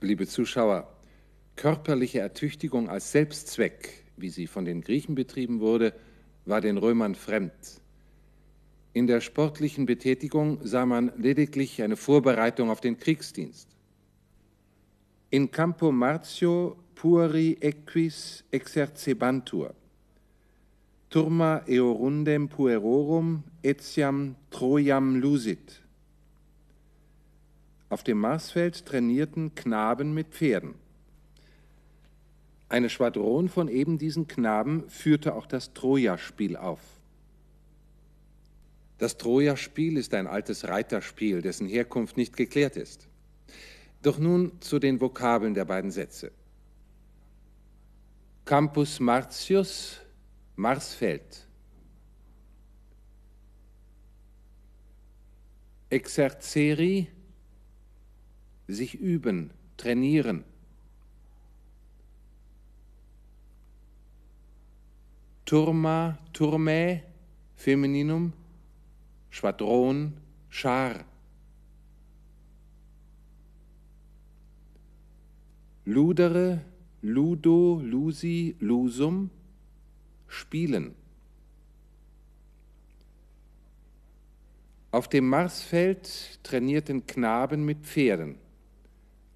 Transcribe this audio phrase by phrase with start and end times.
[0.00, 0.88] liebe Zuschauer,
[1.56, 5.94] körperliche Ertüchtigung als Selbstzweck, wie sie von den Griechen betrieben wurde,
[6.44, 7.80] war den Römern fremd.
[8.92, 13.68] In der sportlichen Betätigung sah man lediglich eine Vorbereitung auf den Kriegsdienst.
[15.30, 19.74] In campo martio pueri equis exercebantur.
[21.08, 25.79] Turma eorundem puerorum etiam Trojam lusit.
[27.90, 30.76] Auf dem Marsfeld trainierten Knaben mit Pferden.
[32.68, 36.80] Eine Schwadron von eben diesen Knaben führte auch das Trojaspiel auf.
[38.98, 43.08] Das Trojaspiel ist ein altes Reiterspiel, dessen Herkunft nicht geklärt ist.
[44.02, 46.30] Doch nun zu den Vokabeln der beiden Sätze.
[48.44, 50.00] Campus Martius,
[50.54, 51.48] Marsfeld.
[55.88, 57.08] Exerzeri,
[58.72, 60.44] sich üben, trainieren.
[65.44, 67.02] Turma, Turmae,
[67.56, 68.32] Femininum,
[69.30, 70.14] Schwadron,
[70.48, 71.04] Schar.
[75.84, 76.60] Ludere,
[77.02, 79.30] Ludo, Lusi, Lusum,
[80.28, 80.94] spielen.
[84.92, 88.36] Auf dem Marsfeld trainierten Knaben mit Pferden.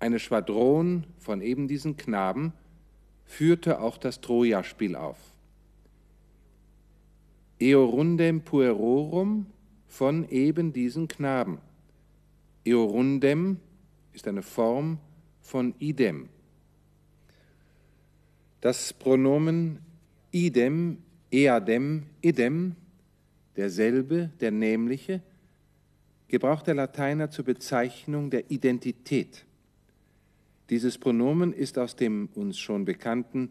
[0.00, 2.54] Eine Schwadron von eben diesen Knaben
[3.26, 5.18] führte auch das Trojaspiel auf.
[7.60, 9.46] Eorundem puerorum
[9.86, 11.58] von eben diesen Knaben.
[12.64, 13.58] Eorundem
[14.14, 14.98] ist eine Form
[15.42, 16.30] von idem.
[18.62, 19.80] Das Pronomen
[20.30, 22.74] idem, eadem, idem,
[23.56, 25.20] derselbe, der nämliche,
[26.28, 29.44] gebraucht der Lateiner zur Bezeichnung der Identität.
[30.70, 33.50] Dieses Pronomen ist aus dem uns schon bekannten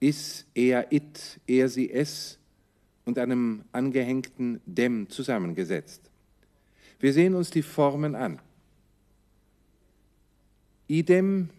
[0.00, 2.38] is, er, it, er, sie, es
[3.04, 6.10] und einem angehängten dem zusammengesetzt.
[7.00, 8.40] Wir sehen uns die Formen an.
[10.86, 11.50] Idem,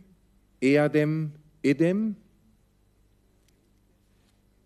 [0.59, 2.16] eadem, idem,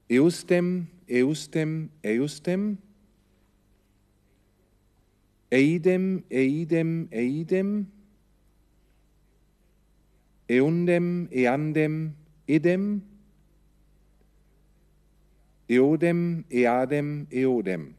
[0.09, 2.77] eustem, eustem, eustem,
[5.51, 7.87] eidem, eidem, eidem,
[10.53, 12.13] eundem, eandem,
[12.47, 13.01] idem,
[15.67, 17.95] eodem, eadem, eodem.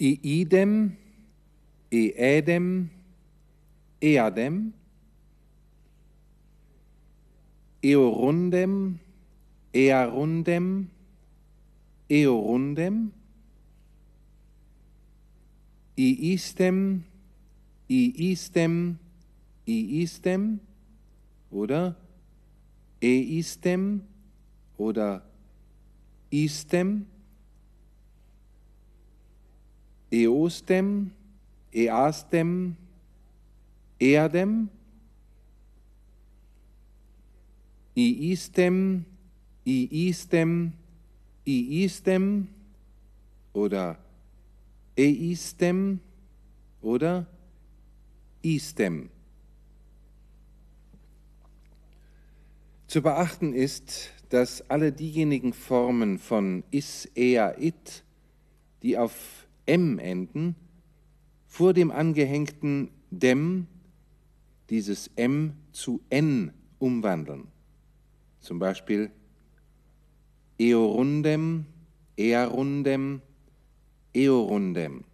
[0.00, 0.96] Iidem,
[1.92, 2.90] eedem,
[4.00, 4.72] eadem,
[7.82, 8.98] eorundem,
[9.72, 10.90] earundem,
[12.12, 13.10] eorundem,
[15.96, 17.04] iistem,
[17.88, 18.98] iistem,
[19.66, 20.60] iistem
[21.50, 21.96] oder?
[23.02, 24.02] Eistem
[24.76, 25.24] oder
[26.30, 27.06] istem,
[30.10, 31.10] eostem,
[31.72, 32.76] eastem,
[33.98, 34.68] erdem,
[37.96, 39.04] iistem,
[39.64, 40.81] iistem, iistem
[43.52, 43.98] oder
[44.98, 46.00] eistem
[46.80, 47.26] oder
[48.42, 49.10] istem.
[52.86, 58.04] Zu beachten ist, dass alle diejenigen Formen von is, er, it,
[58.82, 60.56] die auf m enden,
[61.46, 63.66] vor dem angehängten dem
[64.70, 67.48] dieses m zu n umwandeln.
[68.40, 69.10] Zum Beispiel
[70.62, 71.66] eorundem,
[72.16, 73.20] earundem,
[74.14, 75.04] eorundem.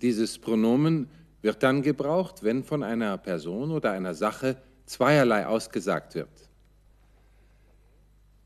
[0.00, 1.08] Dieses Pronomen
[1.42, 4.56] wird dann gebraucht, wenn von einer Person oder einer Sache
[4.86, 6.28] zweierlei ausgesagt wird.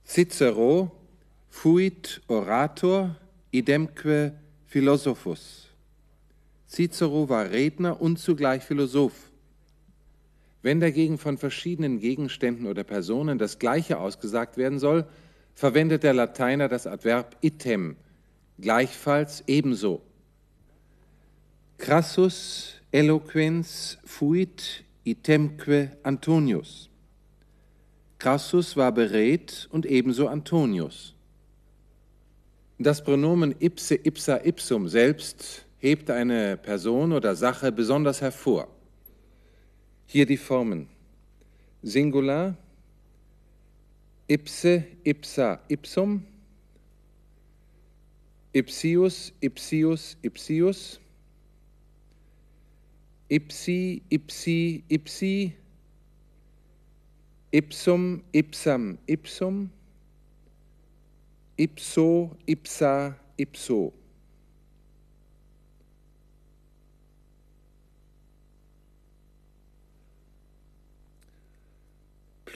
[0.05, 0.93] Cicero
[1.49, 3.17] fuit orator
[3.51, 4.33] idemque
[4.67, 5.69] philosophus.
[6.69, 9.31] Cicero war Redner und zugleich Philosoph.
[10.63, 15.07] Wenn dagegen von verschiedenen Gegenständen oder Personen das Gleiche ausgesagt werden soll,
[15.55, 17.97] verwendet der Lateiner das Adverb item,
[18.59, 20.03] gleichfalls ebenso.
[21.79, 26.89] Crassus eloquens fuit itemque Antonius.
[28.19, 31.15] Crassus war beredt und ebenso Antonius.
[32.79, 38.69] Das Pronomen ipse ipsa ipsum selbst hebt eine Person oder Sache besonders hervor.
[40.09, 40.89] Hier die Formen.
[41.83, 42.57] Singular
[44.29, 46.25] ipse, ipsa, ipsum,
[48.53, 51.01] ipsius, ipsius, ipsius,
[53.29, 55.53] ipsi, ipsi, ipsi,
[57.51, 59.71] ipsum, ipsam, ipsum,
[61.57, 63.93] ipso, ipsa, ipso.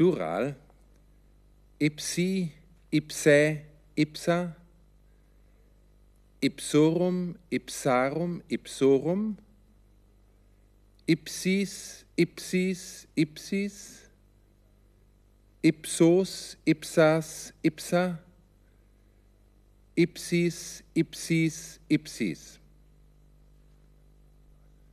[0.00, 0.54] Plural
[1.78, 2.54] ipsi,
[2.90, 4.56] ipsae, ipsa,
[6.40, 9.36] ipsorum, ipsarum, ipsorum,
[11.06, 14.08] ipsis, ipsis, ipsis,
[15.62, 18.18] ipsos, ipsas, ipsa,
[19.96, 22.58] ipsis, ipsis, ipsis.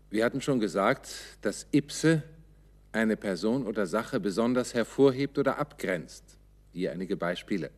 [0.09, 2.23] Wir hatten schon gesagt, dass ipse
[2.97, 6.37] eine Person oder Sache besonders hervorhebt oder abgrenzt.
[6.71, 7.71] Hier einige Beispiele.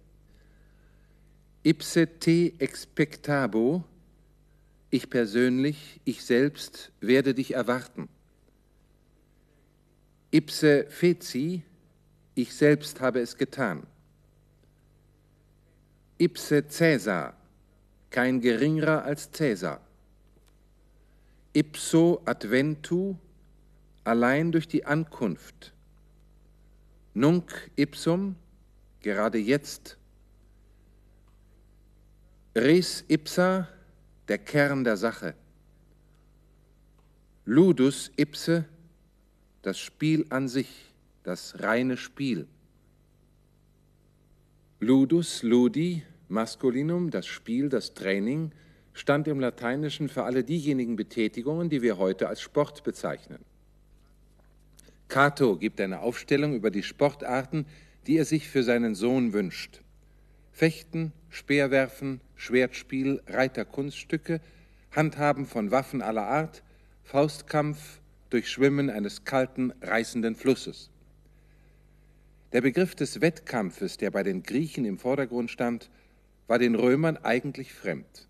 [1.63, 3.83] Ipse te expectabo,
[4.89, 8.07] ich persönlich, ich selbst werde dich erwarten.
[10.31, 11.63] Ipse feci,
[12.35, 13.85] ich selbst habe es getan.
[16.17, 17.35] Ipse Caesar,
[18.09, 19.81] kein geringerer als Caesar.
[21.53, 23.15] Ipso adventu,
[24.09, 25.71] allein durch die Ankunft.
[27.13, 28.35] Nunc ipsum,
[29.01, 29.99] gerade jetzt.
[32.55, 33.67] Res ipsa,
[34.27, 35.35] der Kern der Sache.
[37.45, 38.65] Ludus ipse,
[39.61, 40.91] das Spiel an sich,
[41.21, 42.47] das reine Spiel.
[44.79, 48.53] Ludus, ludi, Maskulinum, das Spiel, das Training,
[48.93, 53.45] stand im Lateinischen für alle diejenigen Betätigungen, die wir heute als Sport bezeichnen.
[55.09, 57.65] Cato gibt eine Aufstellung über die Sportarten,
[58.05, 59.81] die er sich für seinen Sohn wünscht.
[60.51, 64.39] Fechten, Speerwerfen, Schwertspiel, Reiterkunststücke,
[64.91, 66.63] Handhaben von Waffen aller Art,
[67.03, 70.91] Faustkampf, Durchschwimmen eines kalten, reißenden Flusses.
[72.53, 75.89] Der Begriff des Wettkampfes, der bei den Griechen im Vordergrund stand,
[76.47, 78.27] war den Römern eigentlich fremd.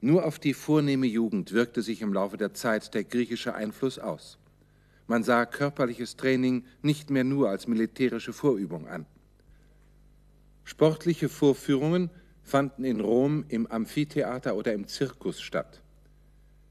[0.00, 4.38] Nur auf die vornehme Jugend wirkte sich im Laufe der Zeit der griechische Einfluss aus.
[5.06, 9.06] Man sah körperliches Training nicht mehr nur als militärische Vorübung an.
[10.64, 12.10] Sportliche Vorführungen
[12.42, 15.82] fanden in Rom im Amphitheater oder im Zirkus statt.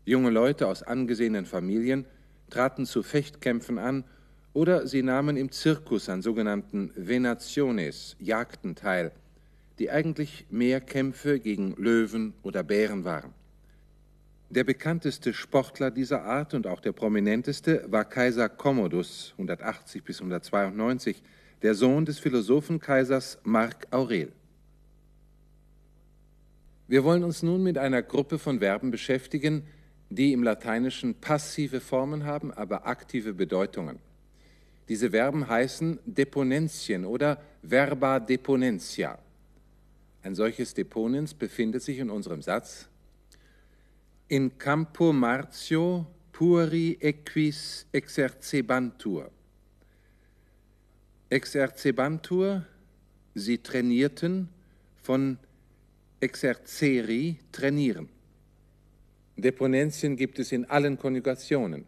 [0.06, 2.06] Junge Leute aus angesehenen Familien
[2.50, 4.04] traten zu Fechtkämpfen an
[4.54, 9.12] oder sie nahmen im Zirkus an sogenannten Venationes, Jagden teil,
[9.80, 13.34] die eigentlich mehr Kämpfe gegen Löwen oder Bären waren.
[14.54, 21.24] Der bekannteste Sportler dieser Art und auch der prominenteste war Kaiser Commodus 180 bis 192,
[21.64, 24.32] der Sohn des Philosophenkaisers Mark Aurel.
[26.88, 29.64] Wir wollen uns nun mit einer Gruppe von Verben beschäftigen,
[30.12, 33.98] die im Lateinischen passive Formen haben, aber aktive Bedeutungen.
[34.88, 39.18] Diese Verben heißen Deponentien oder Verba deponentia.
[40.22, 42.88] Ein solches Deponens befindet sich in unserem Satz
[44.30, 49.30] in campo martio puri equis exercebantur.
[51.30, 52.66] Exercebantur,
[53.36, 54.50] sie trainierten,
[55.04, 55.38] von
[56.20, 58.10] exerceri, trainieren.
[59.36, 61.86] Deponentien gibt es in allen Konjugationen.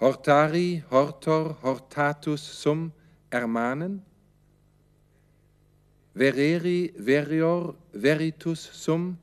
[0.00, 2.92] Hortari, hortor, hortatus sum,
[3.30, 4.02] ermahnen.
[6.14, 9.18] Vereri, verior, veritus sum,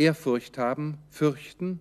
[0.00, 1.78] Ehrfurcht haben, fürchten.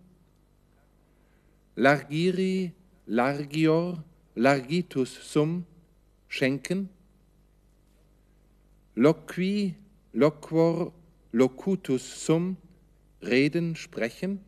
[1.77, 2.73] Largiri,
[3.05, 4.03] largior,
[4.35, 5.65] largitus sum,
[6.27, 6.89] schenken.
[8.95, 9.73] Loqui,
[10.11, 10.91] loquor,
[11.31, 12.57] locutus sum,
[13.21, 14.43] reden, sprechen.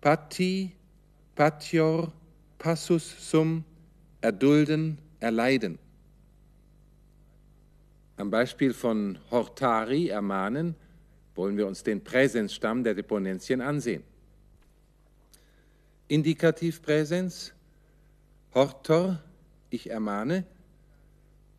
[0.00, 0.72] Patti,
[1.34, 2.10] patior,
[2.56, 3.64] passus sum,
[4.22, 5.78] erdulden, erleiden.
[8.16, 10.74] Am Beispiel von Hortari ermahnen,
[11.36, 14.02] wollen wir uns den Präsensstamm der Deponentien ansehen.
[16.08, 17.52] Indikativpräsens,
[18.54, 19.20] hortor,
[19.70, 20.44] ich ermahne,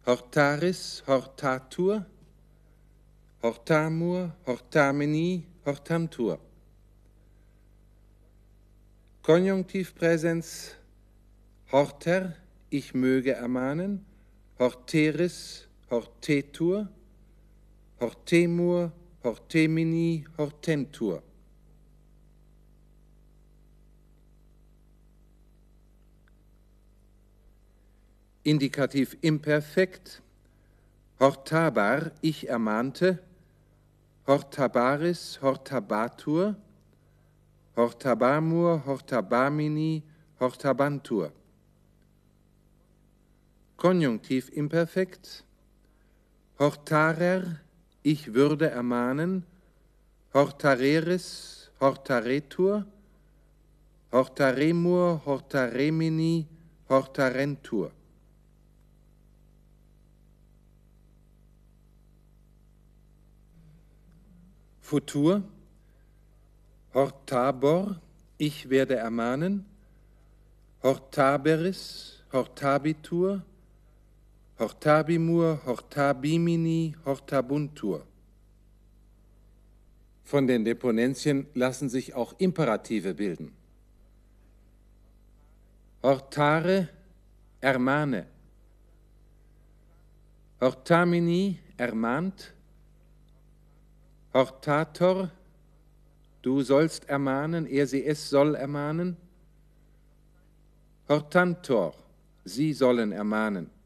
[0.05, 2.05] hortaris, hortatur,
[3.41, 6.39] hortamur, hortamini, hortamtur.
[9.21, 10.75] Konjunktivpräsens,
[11.71, 12.33] horter,
[12.69, 14.05] ich möge ermahnen,
[14.57, 16.87] horteris, hortetur,
[17.99, 18.91] hortemur,
[19.23, 21.21] Hortemini hortentur.
[28.43, 30.21] Indikativ imperfekt,
[31.19, 33.19] hortabar, ich ermahnte,
[34.25, 36.55] hortabaris, hortabatur,
[37.75, 40.03] hortabamur, hortabamini,
[40.39, 41.31] hortabantur.
[43.77, 45.43] Konjunktiv imperfekt,
[46.57, 47.59] hortarer,
[48.03, 49.43] ich würde ermahnen,
[50.33, 52.85] hortareris, hortaretur,
[54.11, 56.47] hortaremur, hortaremini,
[56.89, 57.91] hortarentur.
[64.81, 65.43] Futur,
[66.93, 67.99] hortabor,
[68.37, 69.65] ich werde ermahnen,
[70.81, 73.43] hortaberis, hortabitur,
[74.59, 78.05] hortabimur, hortabimini, hortabuntur.
[80.23, 83.53] Von den Deponentien lassen sich auch Imperative bilden.
[86.03, 86.89] Hortare,
[87.61, 88.25] ermahne.
[90.59, 92.53] Hortamini, ermahnt.
[94.33, 95.31] Hortator,
[96.41, 99.15] du sollst ermahnen, er sie es soll ermahnen.
[101.07, 101.93] Hortantor,
[102.43, 103.76] sie sollen ermahnen.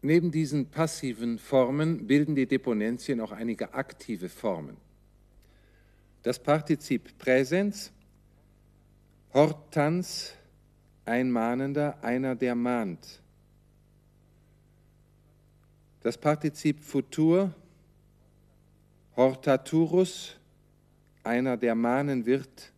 [0.00, 4.76] Neben diesen passiven Formen bilden die Deponentien auch einige aktive Formen.
[6.22, 7.92] Das Partizip Präsens,
[9.34, 10.34] Hortans,
[11.04, 13.22] ein Mahnender, einer, der mahnt.
[16.02, 17.52] Das Partizip Futur,
[19.16, 20.36] Hortaturus,
[21.24, 22.72] einer, der mahnen wird,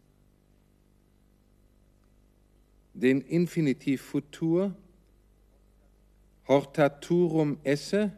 [2.95, 4.75] den Infinitiv Futur,
[6.51, 8.11] Hortaturum esse,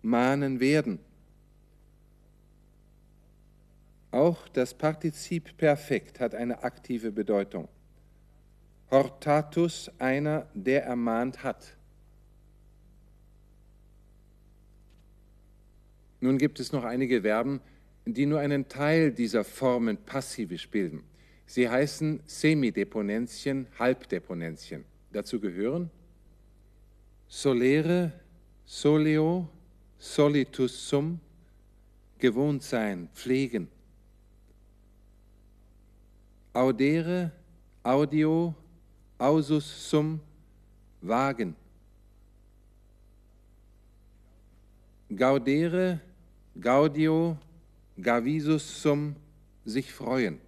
[0.00, 0.98] mahnen werden.
[4.10, 7.68] Auch das Partizip Perfekt hat eine aktive Bedeutung.
[8.90, 11.76] Hortatus, einer, der ermahnt hat.
[16.20, 17.60] Nun gibt es noch einige Verben,
[18.06, 21.02] die nur einen Teil dieser Formen passivisch bilden.
[21.44, 24.86] Sie heißen Semideponentien, Halbdeponentien.
[25.12, 25.90] Dazu gehören
[27.34, 28.12] solere,
[28.64, 29.48] soleo,
[29.98, 31.18] solitus sum,
[32.16, 33.66] gewohnt sein, pflegen.
[36.52, 37.32] Audere,
[37.82, 38.54] audio,
[39.18, 40.20] ausus sum,
[41.00, 41.56] wagen.
[45.14, 46.00] Gaudere,
[46.60, 47.36] Gaudio,
[48.00, 49.16] Gavisus sum,
[49.64, 50.38] sich freuen.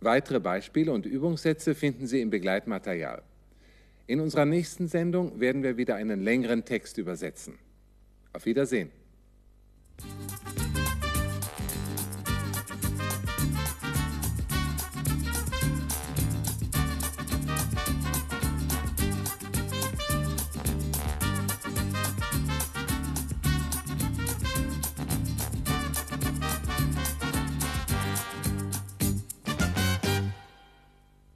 [0.00, 3.22] Weitere Beispiele und Übungssätze finden Sie im Begleitmaterial.
[4.10, 7.60] In unserer nächsten Sendung werden wir wieder einen längeren Text übersetzen.
[8.32, 8.90] Auf Wiedersehen.